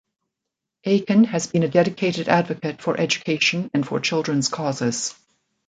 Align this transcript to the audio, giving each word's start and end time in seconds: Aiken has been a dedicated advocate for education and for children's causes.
Aiken 0.83 1.25
has 1.25 1.45
been 1.45 1.61
a 1.61 1.67
dedicated 1.67 2.27
advocate 2.27 2.81
for 2.81 2.99
education 2.99 3.69
and 3.71 3.87
for 3.87 3.99
children's 3.99 4.49
causes. 4.49 5.13